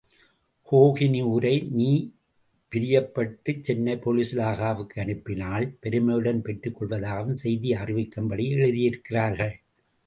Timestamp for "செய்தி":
7.43-7.71